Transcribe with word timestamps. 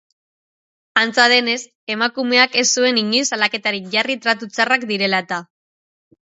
Antza 1.01 1.25
denez, 1.33 1.57
emakumeak 1.97 2.57
ez 2.63 2.65
zuen 2.79 2.99
inoiz 3.03 3.23
salaketarik 3.35 3.95
jarri 3.95 4.19
tratu 4.27 4.53
txarrak 4.57 4.91
direla 4.95 5.25
eta. 5.29 5.43